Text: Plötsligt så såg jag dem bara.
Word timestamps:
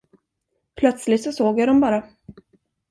Plötsligt 0.75 1.23
så 1.23 1.31
såg 1.31 1.59
jag 1.59 1.67
dem 1.67 1.79
bara. 1.79 2.03